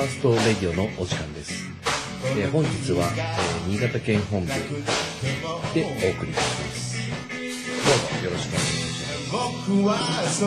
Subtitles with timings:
[0.00, 1.52] ァーストレディオのお時間です。
[2.38, 6.98] えー本日は、えー新潟県本部でお送りいたします。
[6.98, 8.72] どうぞよろしくお願いし
[10.14, 10.42] ます。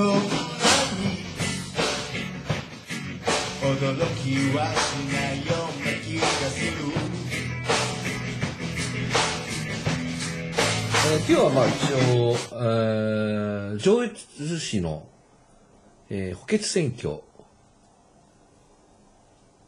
[11.13, 11.73] えー今日はまあ一
[12.17, 15.07] 応、えー上越市の、
[16.09, 17.21] えー補欠選挙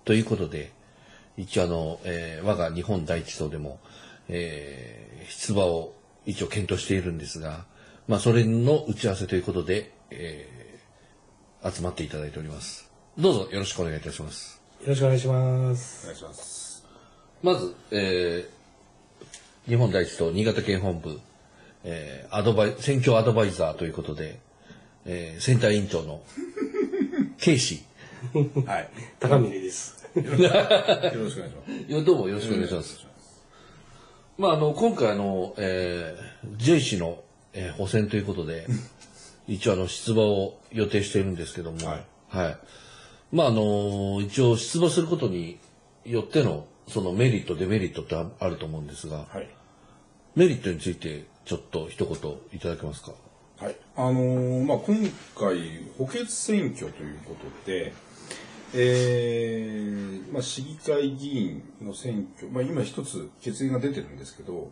[0.06, 0.72] ということで、
[1.38, 3.80] 一応あの、えー我が日本第一党でも、
[4.30, 5.94] えー出馬を
[6.28, 7.66] 一応検討しているんですが、
[8.08, 10.56] まあそれの打ち合わせということで、えー
[11.76, 12.90] 集まっていただいております。
[13.18, 14.62] どうぞよろしくお願いいたします。
[14.82, 16.04] よろしくお願いします。
[16.06, 16.86] お願いします
[17.42, 18.56] まず、えー
[19.68, 21.20] 日本第一党新潟県本部、
[21.84, 24.40] えーアドバイ選挙アドバイザーということで、
[25.06, 26.22] えーセンター委員長の
[27.40, 27.84] ケイシ
[28.66, 28.90] はい
[29.20, 29.95] 高峰です。
[30.16, 33.06] よろしくお願いしますいやどうもよろしくお願いします。
[34.38, 38.66] まあ、あの、今回あの、えー、ジェイ氏の、えー補選ということで、
[39.48, 42.58] 一応あの、出馬を予定しているんですけども、はいはい。
[43.32, 45.58] まあ、あの、一応出馬することに
[46.06, 49.48] よっての、そのメリット、デメリットってああると思うんですが、はい
[50.36, 53.14] メリットについてちょっと一言いただけますか？
[53.58, 54.98] はい、あのーまあ今
[55.34, 55.58] 回
[55.98, 57.94] 補欠選挙ということで、
[58.78, 64.70] えーまあ、市議会議員の選挙、まあ、今一つ決議が出てるんですけど、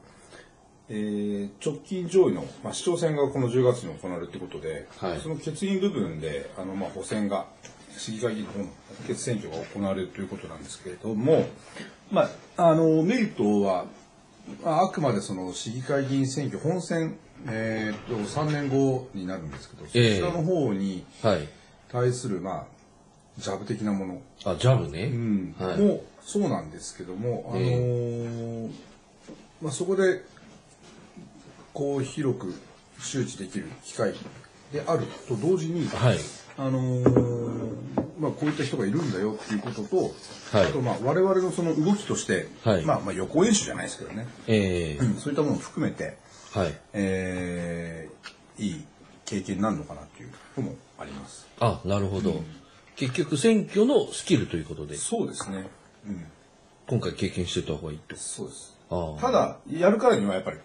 [0.89, 7.45] えー直近上位の、まあ、市長選がこの10月に行われるということで、はいその決議部分であの、まあ、補選が
[7.97, 8.71] 市議会議員の方の補
[9.07, 11.45] 欠選挙が行われるということなんですけれども、
[12.11, 13.85] まあ、あのメリットは
[14.63, 17.15] まああくまでその市議会議員選挙本選、
[17.47, 21.47] えー、と3年後になるんですけど、ええそちらの方にはい。
[21.93, 22.72] 対する、まあ、
[23.37, 25.05] ジャブ的なもの、あ、ジャブね。
[25.05, 25.77] うんはい。
[25.79, 28.71] もそうなんですけども、あのー
[29.61, 30.23] まあ、そこで
[31.73, 32.53] こう広く
[32.99, 34.13] 周知できる機会
[34.71, 36.17] であると同時に、はい。
[36.57, 37.83] あのー
[38.19, 39.97] まあ、こういった人がいるんだよっていうことと、
[40.57, 46.17] はいあとまあ我々のその動きとして、はいまあ、まあ予行演習じゃないですけどね、えーうんそういったものを含めて、
[46.53, 46.73] はい。
[46.93, 48.85] えーいい
[49.25, 51.47] 経験になるのかなっていうこともあります。
[51.59, 52.43] あ、なるほど。
[52.95, 55.67] 結局選挙のスキルということで、そうですね。
[56.07, 56.25] うん、
[56.87, 58.15] 今回経験してた方がいいと。
[58.15, 58.77] そうです。
[58.89, 59.21] ああ。
[59.21, 60.57] ただ、やるからにはやっぱり、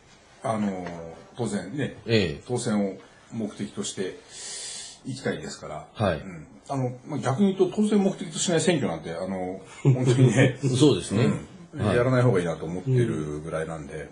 [0.42, 2.42] あのー当然ね、ええ。
[2.48, 2.98] 当選を
[3.32, 4.18] 目的として
[5.06, 6.18] 行きたいですから、はい。
[6.18, 6.46] うん。
[6.68, 11.30] あのまあ、逆に言うと当選目的としない選挙なんて、あの本当にね、 そうですね。
[11.74, 11.86] うん。
[11.86, 11.96] はい。
[11.96, 14.08] やらない方がいいなと思ってるぐらいなんで、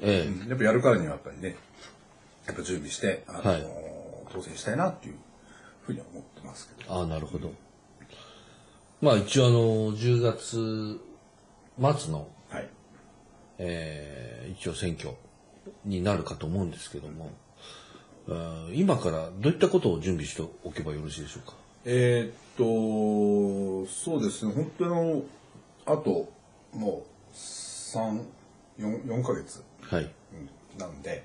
[0.49, 1.57] やっぱやるからにはやっぱりね、
[2.47, 3.67] やっぱ準備して、あのーはい。
[4.33, 5.15] 当選したいなっていう
[5.83, 6.95] ふうには思ってますけど。
[6.95, 7.51] ああ、なるほど。
[9.01, 11.01] まあ一応あの、10月
[11.79, 12.69] 末の、はい。
[13.59, 15.11] えー一応選挙
[15.85, 17.31] になるかと思うんですけども、
[18.29, 21.55] あー今からどういったことを準備しておけばよろしいでしょうか？
[21.85, 25.23] えーっと、そうですね、本当の、
[25.85, 26.29] あと、
[26.73, 28.23] もう、3、
[28.79, 30.05] 4、4ヶ月、はい。
[30.05, 30.11] うん
[30.79, 31.23] なんで、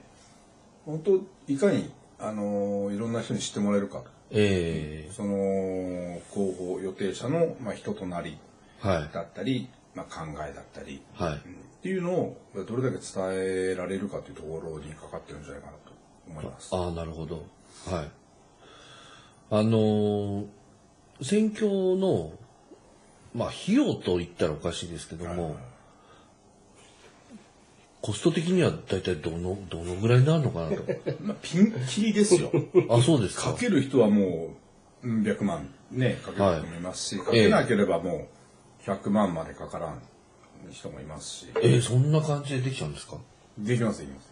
[0.85, 1.19] 本当、
[1.51, 1.89] いかに、
[2.19, 9.09] あのいろんな人に知ってもらえるか、えその、候補予定者の、まあ、人となりー、はい。
[9.13, 11.31] だったり、まあ、考えだったり、はい。
[11.33, 11.37] うん
[11.81, 15.91] っていうのを、どれだけ伝えられるかというところにかかってるんじゃないかなと
[16.27, 16.75] 思います。
[16.75, 17.43] ああ、なるほど。
[17.87, 18.11] はい。
[19.49, 20.45] あのー
[21.23, 21.67] 選挙
[21.97, 22.31] の、
[23.35, 25.55] まあ、費用と言ったらおかしいですけども、
[28.01, 30.83] コスト的には大体どの、どのぐらいになるのかなと。
[31.21, 32.51] まあ、ピンキリですよ。
[32.89, 33.53] あ、そうですか。
[33.53, 33.57] か。
[33.59, 34.55] ける人はも
[35.03, 35.69] ううん百万。
[35.91, 38.27] ねかける人もいますし、かけなければも
[38.85, 40.01] う100万までかからん
[40.71, 41.47] 人もいますし。
[41.61, 43.17] えーそんな感じでできちゃうんですか？
[43.57, 44.31] できますできます。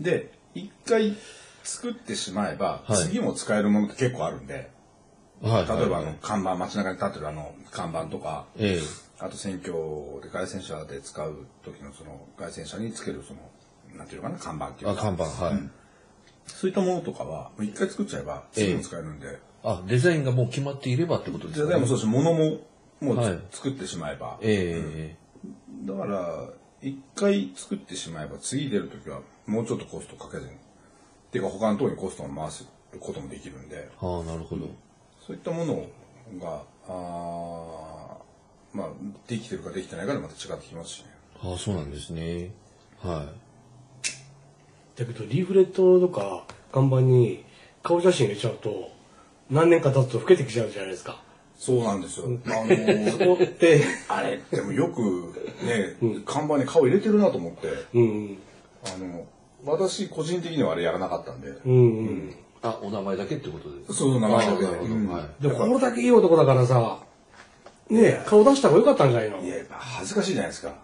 [0.00, 1.14] で一回
[1.62, 2.96] 作ってしまえば、はい。
[3.06, 4.70] 次も使えるものって結構あるんで。
[5.42, 5.66] はい。
[5.66, 8.46] 例えばあはいの看板街中に立ってるあの看板とか。
[8.56, 8.80] え
[9.22, 9.72] あと選挙
[10.20, 13.40] で街宣車で使う時のその街宣車につけるその
[13.96, 15.02] なんていうのかな看板っていえあ、うか。
[15.02, 15.70] 看板、はい。
[16.46, 22.06] そういったものとかはもう一回作っちゃえば次も使えるんで、あ、デザインがもう決まっていればってことですデザインもそうです。
[22.08, 22.58] し物も
[23.00, 23.40] もうつ、はい。
[23.50, 24.38] 作ってしまえば。
[24.40, 25.16] え
[25.84, 26.48] だから
[26.80, 30.52] 一回作ってしまえば次出るときはもうちょっとコストかけずに。
[30.52, 30.54] っ
[31.30, 32.66] ていうか他のところにコストを回す
[32.98, 33.76] こともできるんで。
[33.76, 34.68] えああ、なるほど。
[35.26, 35.86] そういったもの
[36.40, 37.91] があー
[38.72, 38.88] まあ
[39.28, 41.10] できてるかできてないかでまた違ってきますしね
[41.42, 42.52] ああ、そうなんですね。
[43.00, 43.26] は
[44.96, 47.44] だけどリーフレットとか看板に
[47.82, 48.90] 顔写真入れちゃうと
[49.50, 51.20] 何年か経つと老けてきちゃうじゃないですか。
[51.56, 52.26] そうなんですよ。
[52.26, 55.32] あのそこって、あれ、でもよく
[55.62, 58.38] ね、看板に顔入れてるなと思って、うん。
[58.84, 59.26] あの、
[59.64, 61.48] 私個人的にはあれやらなかったんで。
[61.48, 62.36] うんうん。
[62.62, 63.94] あ、お名前だけってことです。
[63.94, 66.98] そう、名前だけうんはいでもこれだけいい男だからさ、
[67.92, 69.38] ねえ、顔出した方がよかったんじゃないの？
[69.42, 70.74] いや、やっぱ恥ずかしいじゃないですか。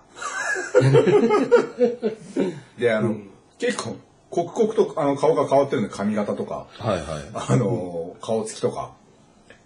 [2.79, 3.17] で、あの、
[3.59, 3.97] 結構、
[4.31, 7.03] 刻々とあの顔が変わってるんで、髪型とか、はいはい。
[7.35, 8.93] あの、顔つきとか。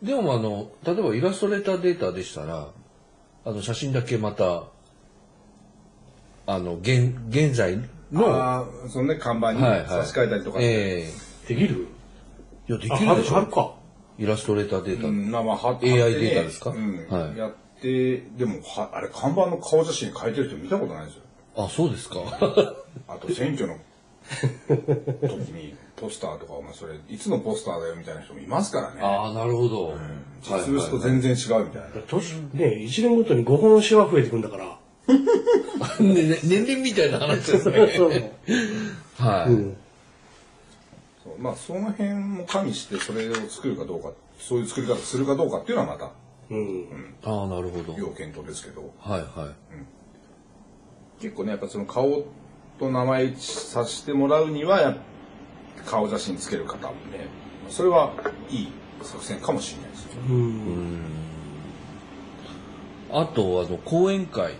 [0.02, 2.68] でもあの、例えばイラストレーターデータでしたら、
[3.44, 4.64] あの、写真だけまた、
[6.46, 7.78] あの、現、現在
[8.12, 9.86] の、はあーそのね、看板にいはい。
[9.88, 10.58] 差し替えたりとか。
[10.60, 11.08] え
[11.48, 11.88] できる？
[12.68, 13.34] えいや、であ、きるでしょ。
[13.34, 13.74] 貼るか。
[14.22, 15.08] イラストレーターデータ。
[15.08, 16.70] うん、まあまあ、は AI データですか？
[16.70, 17.06] うん。
[17.08, 21.22] はいやって、でも、はあれ、看板の顔写真変えてる人見たことないですよ。
[21.56, 22.20] あ、そうですか？
[23.08, 23.76] あと、選挙の
[24.68, 29.00] 時に、ポスターとか、お前それ、いつのポスターだよみたいな人もいますからね。
[29.02, 29.94] ああ、なるほど。
[30.42, 31.88] 実物と全然違うみたいな。
[32.08, 34.78] 年、ねえ、1年ごとに5本シワ増えてくんだから。
[35.98, 38.32] ねね年齢みたいな話ですね。
[39.18, 39.50] はい。
[39.50, 39.76] うん。
[41.42, 46.12] まあ、その辺も加味して、それを作るかどうか、そういう作り方するかどうかっていうのはまた、
[46.50, 47.14] うん。
[47.24, 47.94] ああ、なるほど。
[47.98, 51.20] 要検討ですけど、はいはい。
[51.20, 52.24] 結構ね、やっぱその顔
[52.78, 54.96] と名前させてもらうには、やっ
[55.84, 57.26] ぱ顔写真つける方もね、
[57.68, 58.12] それは
[58.48, 58.72] いい
[59.02, 60.10] 作戦かもしれないですよ。
[60.28, 61.00] うん。
[63.10, 64.54] あと、あの、講演会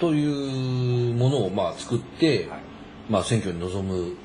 [0.00, 2.60] というものを、まあ、作って、はい
[3.08, 4.16] まあ、選挙に臨む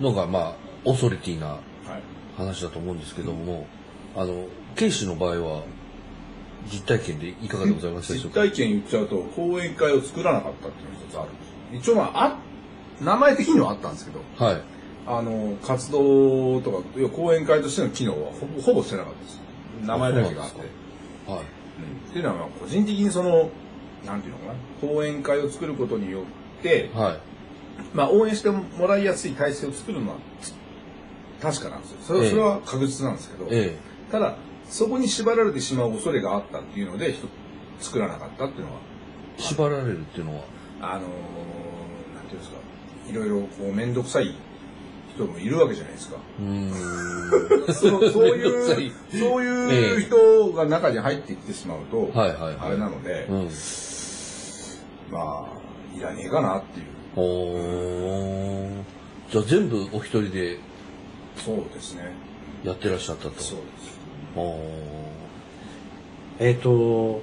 [0.00, 1.60] のが、まあ、オーソリティなはい。
[2.36, 3.66] 話だと思うんですけども、
[4.14, 5.62] あの、警視の場合は、
[6.70, 8.40] 実体験でいかがでございましたでしょ実うか？
[8.40, 11.36] 体験言っちゃうと、講演会を作らなかったっていうのが一つあるん
[11.78, 11.94] ですよ。
[11.94, 12.38] 一応まあ、あ
[13.00, 14.62] 名前的にはあったんですけど、はい。
[15.06, 19.40] あの、活動とか、要は講演会としての機能はほぼほぼしてなかったです。
[19.82, 20.58] 名前だけがあって。
[21.30, 21.40] はい。
[21.40, 21.44] うん
[22.10, 23.50] っていうのは、まあ個人的にその、
[24.04, 27.18] なんていうのかな、講演会を作ることによって、はい。
[27.94, 30.16] まあ、応援してもらいやすい体制を作るのは
[31.40, 31.98] 確かなんですよ。
[32.02, 33.76] それ,、は確実なんですけど、え
[34.10, 34.36] ただ、
[34.68, 37.28] そこに縛られてしまう恐れがあったっていうので、人
[37.78, 38.80] 作らなかったっていうのは、
[39.38, 40.44] え縛られるっていうのは、
[40.80, 42.56] あのーなんていうんですか、
[43.08, 44.34] いろいろこう面倒くさい
[45.14, 46.16] 人もいるわけじゃないですか。
[46.16, 47.72] う。
[47.72, 53.50] そのそうい、いうそういう人が中に入ってきてしまうと、はいはいはいあれなので、うん。
[55.10, 56.86] まあ、いらねえかなっていう。
[59.30, 60.58] じゃあ全部お一人で
[61.44, 62.12] そうですね。
[62.64, 63.40] やってらっしゃったと。
[63.40, 63.96] そうです。
[66.38, 67.22] えっ、と、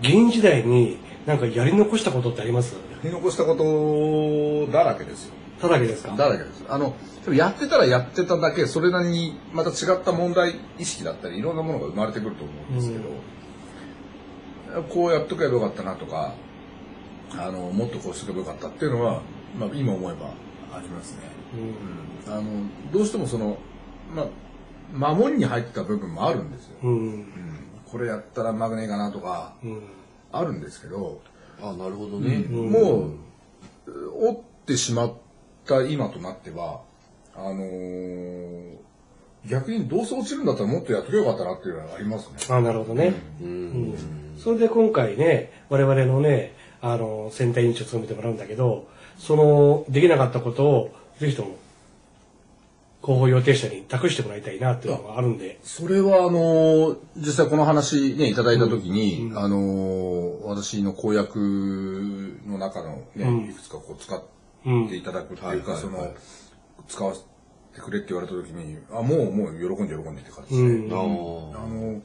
[0.00, 2.74] 議員時代になんかやり残したことってあります？
[2.74, 5.34] やり残したことだらけですよ。
[5.60, 6.16] ただけですか？
[6.16, 6.64] だらけです。
[6.68, 6.94] あの、
[7.24, 16.32] でもやってたらやってただけ、それなりにまた違った問題意識だったり、いろんなものが生まれてくると思うんですけど、こうやっとけばよかったなとか、
[17.36, 19.20] あの、もっとこうしとけばよかったっていうのは、
[19.58, 20.32] まあ今思えば
[20.72, 21.18] ありますね。
[22.26, 22.42] うあの、
[22.92, 23.58] どうしてもその、
[24.92, 26.76] まあ、守りに入ってた部分もあるんですよ。
[26.82, 26.88] ん。
[26.88, 26.96] うん。
[26.96, 27.26] うん
[27.90, 29.82] これやったらうまくねえかなとか、うん。
[30.30, 31.20] あるんですけど、
[31.60, 32.46] あ、なるほどね。
[32.48, 33.18] もう、
[34.28, 35.14] 折ってしまっ
[35.66, 36.82] た今となっては、
[37.34, 38.80] あのー
[39.46, 42.34] 逆にどうせ落ちるんだったらもっとやっとけばよかったなっていうのはありますね。
[42.50, 43.14] あ、なるほどね。
[44.36, 48.88] それで今回ね、我々のね、あの、選対委員長を務めてもらうんだけど、
[49.20, 51.56] その、できなかったことを、ぜひとも、
[53.02, 61.38] 広報予定者に託してもらいたいなっていうのがあるんで、それは、あのー実際この話ね、いただいたときに、あのー私の公約
[62.46, 63.50] の中のね、うん。
[63.50, 64.22] いくつかこう使っ
[64.66, 66.12] うんていただくっていうか、その、
[66.88, 67.20] 使わせ
[67.74, 71.54] てくれって言われたときに、あ、もう、もう喜んで喜んでって感じで、うん。
[71.54, 72.02] ああの、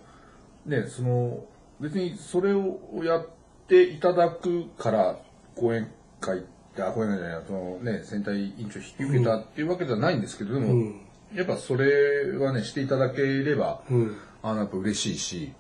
[0.65, 1.43] ね、その、
[1.79, 3.27] 別にそれをやっ
[3.67, 5.19] ていただくから、
[5.55, 11.01] 講演会って、あ、講演会じゃない、そのね、選対委員長引き受けたっていうわけじゃないんですけど、でも、うん
[11.33, 14.17] やっぱそれはね、していただければ、うん。
[14.41, 15.53] あの、やっぱ嬉しいし、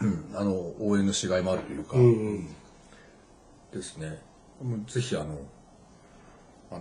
[0.00, 2.46] うん、あの、応援のしがいもあるというか、うんうん。
[3.72, 4.20] ですね。
[4.62, 5.38] もうぜひあの、
[6.72, 6.80] あの、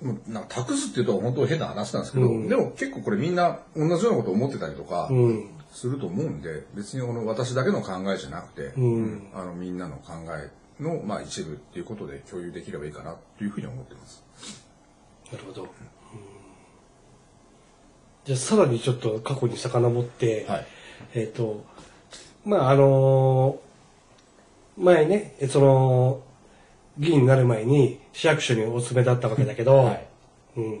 [0.00, 5.50] もうなんか託すっていうと本当変な話なんですけど、うんでも結構これみんな同じようなことを思ってたりとか、うん。
[5.70, 10.50] すると思うんで、別にこの私だけの考えじゃなくて、うんあのみんなの考え
[10.82, 14.22] の、まあ、一部っていうことで共有できればいいかなというふうに思ってます。
[15.30, 15.62] なるほど。
[15.62, 15.68] うん
[18.24, 20.66] じゃあ、さらにちょっと過去に遡って、はい。
[21.14, 21.64] えっ、と、
[22.44, 26.22] まあ、あのー前ね、その、
[26.98, 30.06] 議員になる前に市役所にお勤めだったわけだけど、はい
[30.56, 30.80] うん、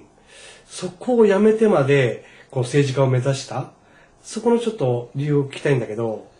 [0.66, 3.72] そこを辞めてまでこう政治家を目指した？
[4.22, 6.30] そこのちょっと理由を聞きたいんだけど、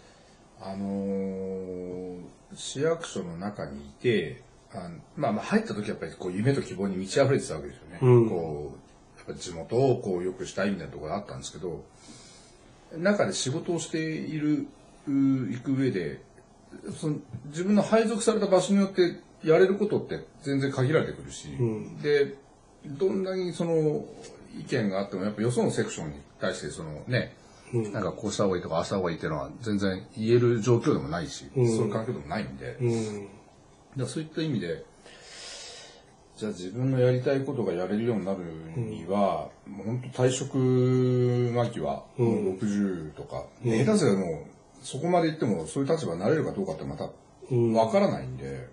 [0.60, 2.20] あのー
[2.54, 4.42] 市役所の中にいて、
[4.74, 7.98] あのまあまあ入った時はやっぱりこう夢と希望に満ち溢れてたわけですよね。
[8.00, 11.84] うんこう、やっぱ地元をこう良くしたいみたいなところがあったんですけど、
[12.96, 14.66] 中で仕事をしている、
[15.08, 16.20] う行く上で、
[16.98, 17.16] その
[17.46, 22.36] 自分の配属された場所によってやれることって全然限られてくるし、んで、
[22.84, 24.04] どんなにその
[24.58, 27.34] 意見があってもやっぱよそのセクションに対してそのね、
[27.72, 31.68] なんかこうした方がいいとかああした方がいいっていうのは全然言える状況でもないし、うん。
[31.68, 34.84] そういう環境でもないんで、うん、そういった意味で、
[36.36, 38.40] じゃあ自分のやりたいことがやれるようになる
[38.76, 47.08] には、もう本当退職間際、もう60とか、で下手すればもうそこまで行ってもそういう立場になれるかどうかってまた
[47.50, 47.72] うん。
[47.72, 48.68] わからないんで、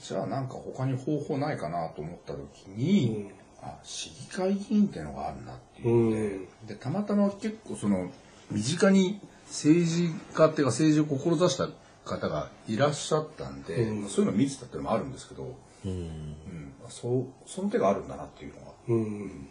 [0.00, 3.30] じゃあなんか他に方法ないかなと思った時に、
[3.62, 8.10] あ、市議会議員ってのがあるなっていうので、たまたま結構その、
[8.50, 11.68] 身近に政治家っていうか政治を志した
[12.04, 19.48] 方がいらっしゃったんで、うんそういうのを見てたっていうのもあるんですけど、うんうん、そう、その手があるんだなっていうのが、うん、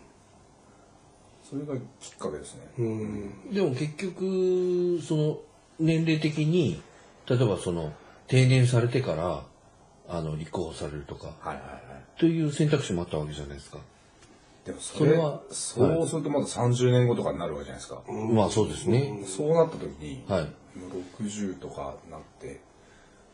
[1.43, 2.61] それがきっかけですね。
[2.79, 5.39] うん、でも結局、その、
[5.79, 6.81] 年齢的に、
[7.27, 7.93] 例えばその、
[8.27, 9.43] 定年されてから、
[10.07, 12.19] あの、立候補されるとか、はいはいはい。
[12.19, 13.79] という選択肢もあったわけじゃないですか。
[14.65, 18.01] でもそれはそうするとまだ30年後とかになるわけじゃないですか。
[18.11, 19.23] まあそうですね。
[19.27, 20.41] そうなった時に、はい。
[20.41, 20.87] も
[21.19, 22.59] う60とかなって、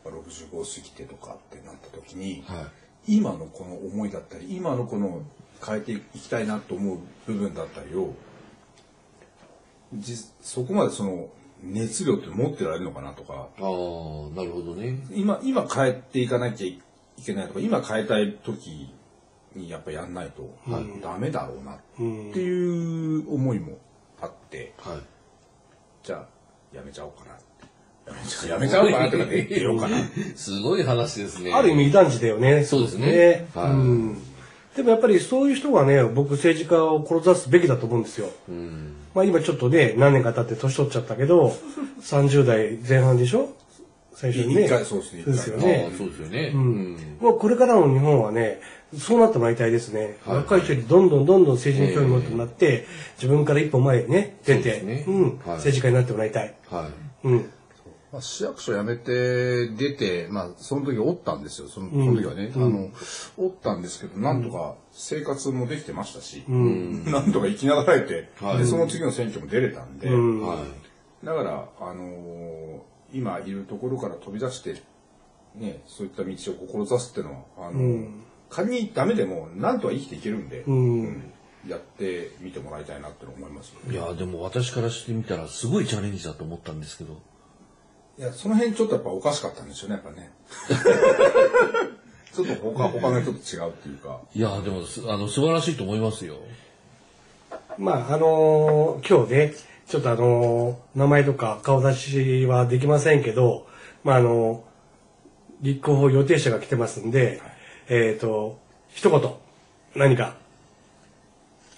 [0.04, 2.62] まあ65過ぎてとかってなった時に、は
[3.06, 3.16] い。
[3.16, 5.22] 今のこの思いだったり、今のこの
[5.66, 8.14] 変えていきたいなと思う部分だったりを、
[9.94, 11.30] じそこまでその
[11.62, 13.64] 熱量って持ってられるのかなとか、ああ、
[14.36, 14.98] なるほどね。
[15.12, 16.78] 今、今変えていかなきゃい
[17.24, 18.92] けないとか、今変えたい時
[19.56, 20.54] にやっぱやんないと
[21.02, 23.78] ダメだろうなっていう思いも
[24.20, 24.96] あって、はい。
[26.02, 27.42] じゃあやめちゃおうかなって。
[28.06, 29.96] やめちゃやめちゃおうかなとかで出ようかな。
[30.34, 31.52] すごい話ですね。
[31.52, 32.64] ある意味異端児だよね。
[32.64, 34.18] そうですねはいうん。
[34.76, 38.28] でもやっぱりそういう人がね、僕政治家を志すべきだと思うんですよ。
[38.48, 38.96] うん。
[39.14, 41.54] まあ今ちょっとね、何年か経って年取っちゃったけど、
[42.00, 43.50] 30代前半でしょ
[44.14, 44.64] 最初にね。
[44.64, 45.92] 一回そうですねそうですよああね。
[45.96, 46.52] そうですよね。
[46.54, 47.18] ううんん。
[47.20, 48.60] もうこれからの日本はね、
[48.98, 50.16] そうなってもらいたいですね。
[50.24, 56.54] はい若い人にどんどんどんどん政治に興味持ってもらって、自分から一歩前へね、出て、そうねうん、はい政治家になってもらいたい。
[56.70, 56.90] は
[57.24, 57.28] い。
[57.28, 57.50] うん。
[58.12, 61.68] まあ、市役所辞めて出て、まあ、その時おったんですよ。
[61.68, 62.90] そのその時はね、あの、
[63.38, 71.24] おったんですけど、なんとか生活もできてましたし、なんとか生きながらえて、はいで、その次の選挙も出れたんで、うんはい。
[71.26, 74.82] だから、あのー今いるところから飛び出して、
[75.54, 78.08] ね、そういった道を志すっていうのは、あのー
[78.52, 81.32] 仮にダメでも、なんとは生きていけるんで、うんうん
[81.66, 83.72] やってみてもらいたいなって思います。
[83.88, 87.20] いや、でも私からしてみたらすごいチャレンジだと思ったんですけど。
[88.18, 90.32] いや、その辺ちょっとやっぱおかしかったんですよね、やっぱね。
[92.34, 94.20] ちょっと他、他の人と違うっていうか。
[94.34, 96.38] いや、でもす、あの、素晴らしいと思いますよ。
[97.78, 99.54] まあ、あのー今日ね、
[99.86, 103.66] ちょっとあのー名前とか顔出しはできませんけど、
[104.04, 104.72] まあ、あのー
[105.62, 107.40] 立候補予定者が来てますんで、
[107.88, 108.58] えっ、と、
[108.88, 109.32] 一言、
[109.94, 110.34] 何か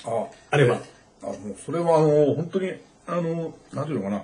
[0.04, 0.80] あ、あれば。
[1.22, 2.72] あ、もうそれはあの、本当に、
[3.06, 4.22] あの、なんていうのかな。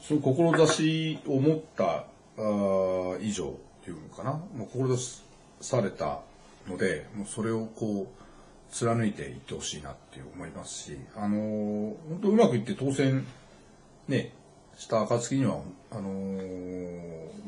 [0.00, 4.32] その志を持った、あー以上っていうのかな。
[4.32, 5.22] もう志
[5.60, 6.20] された
[6.68, 8.25] ので、もうそれをこう、
[8.70, 13.26] 貫いていってほしいなって思いますし、あの、本当うまくいって当選、
[14.08, 14.32] ね、
[14.76, 16.10] した暁には、あの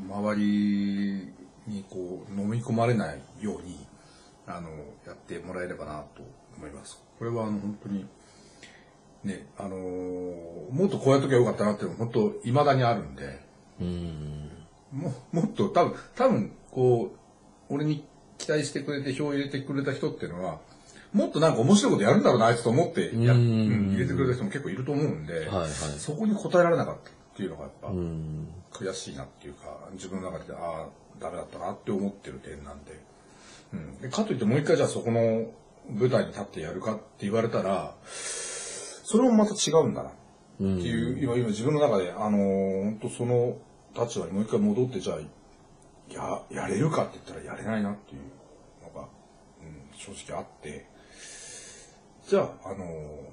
[0.09, 1.33] 周り
[1.67, 3.77] にこう、飲み込まれないように、
[4.47, 4.69] あの、
[5.05, 6.23] やってもらえればなと
[6.57, 7.01] 思います。
[7.17, 8.05] これはあの、本当に、
[9.23, 13.39] ね、あのーもっとこうやっときゃよかったなっていうのは本当、未だにあるんで、
[13.81, 14.49] うん。
[14.91, 17.11] ももっと多分、多分、こ
[17.69, 18.05] う、俺に
[18.37, 20.59] 期待してくれて票を入れてくれた人っていうのは、
[21.13, 28.47] もっとなんか面白いことやるんだろうな、あいつと思ってや、ううんん入れてくれた人も結構いると思うんで、はいはいそこに応えられなかったっていうのがやっぱ、うん。
[28.71, 30.87] 悔しいなっていうか、自分の中で、ああ、
[31.19, 32.99] ダメだったなって思ってる点なんで。
[33.73, 34.01] うん。
[34.01, 35.45] でかといってもう一回じゃあそこの
[35.89, 40.11] 舞台に立ってやるかって言われたら、それもまた違うんだなっ
[40.57, 43.57] ていう、今、今自分の中で、あのー本当その
[43.95, 48.21] 立場にもう一回戻って、じゃあ、や、やれるかって言ったらやれないなっていう
[48.83, 49.07] のが、
[49.61, 50.85] うん、正直あって、
[52.29, 52.85] じゃあ、あの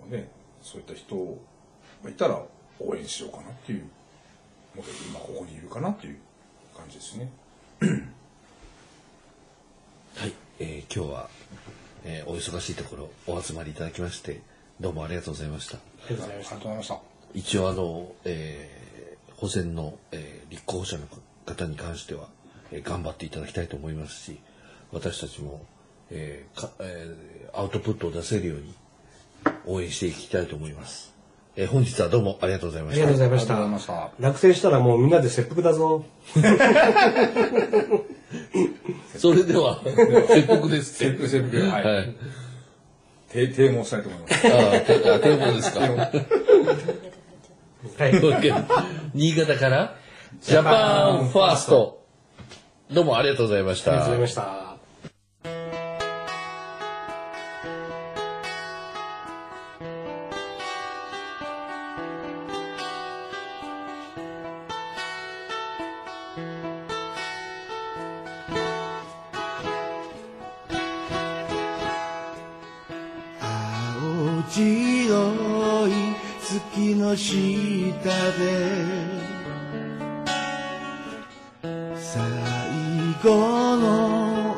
[0.08, 0.30] ーね、
[0.62, 1.14] そういった人
[2.02, 2.40] がいたら
[2.80, 3.82] 応援しようかなっていう
[4.74, 6.18] ので、今ここにいるかなっていう
[6.74, 7.30] 感じですね。
[10.16, 10.32] はい。
[10.60, 11.28] えー今日は、
[12.04, 14.40] えーお忙しいところお集まりいただきまして、
[14.80, 15.76] どうもありがとうございました。
[15.76, 16.60] ありがとうございましたありがとう。
[16.60, 16.98] ございました。
[17.34, 18.86] 一応あの、えー
[19.36, 21.06] 保選の、えー立候補者の
[21.44, 22.28] 方に関しては、
[22.72, 24.38] えー頑張っていただきたいと思いますし、
[24.90, 25.60] 私たちも、
[26.10, 28.74] えーかえーアウトプットを出せるように
[29.66, 31.14] 応援していきたいと思います。
[31.56, 33.36] えー本日はどうもありがとうございましたありがとうご。
[33.38, 34.10] ざいました。
[34.20, 36.04] 落選したらもうみんなで切腹だぞ。
[39.16, 39.80] それでは、
[40.28, 41.84] 切腹ですセルフセルフ、はい。
[41.84, 42.14] はい。
[43.28, 44.46] 提提問したいと思います。
[44.46, 45.80] ああ、てあ、テーマですか？
[45.80, 45.88] は
[48.08, 48.12] い。
[49.14, 49.96] 新潟から、
[50.42, 52.04] ジャパンファースト。
[52.92, 53.92] どうもありがとうございました。
[53.92, 54.65] ありがとうございました。
[77.16, 78.04] 下で。
[81.96, 82.22] 最
[83.22, 84.56] 後の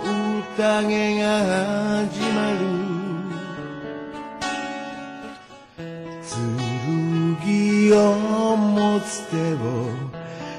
[0.56, 1.26] 宴が
[2.06, 2.78] 始まる。
[7.48, 9.56] 剣を持つ手を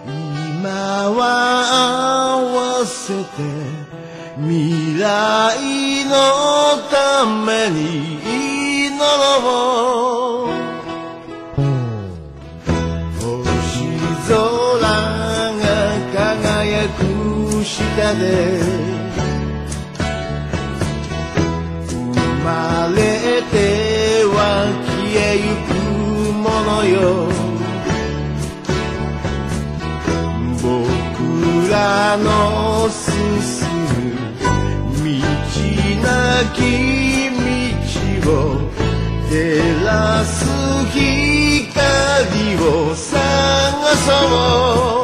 [0.05, 1.21] 今は
[2.31, 3.27] 合わせて
[4.37, 6.11] 未来の
[6.89, 8.15] ために
[8.87, 10.18] 祈ろう。
[17.99, 18.23] く下で。
[21.87, 21.95] 生
[22.43, 22.47] ま
[22.95, 23.01] れ
[23.51, 23.55] て
[24.25, 24.37] は
[24.87, 25.69] 消えゆく
[26.33, 26.97] ものよ。
[30.61, 30.67] 僕
[31.69, 31.75] ら
[32.17, 32.27] の
[32.89, 33.05] 進
[34.87, 35.21] む道
[36.01, 36.07] な
[36.53, 36.57] き
[38.23, 38.33] 道を
[39.29, 39.35] 照
[39.85, 39.89] ら
[40.25, 40.35] す
[40.91, 40.97] 光
[42.57, 43.15] を探
[43.95, 44.98] そう。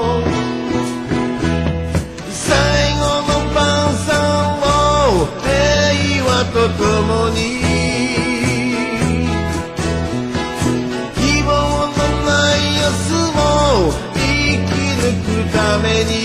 [15.96, 16.25] 抜く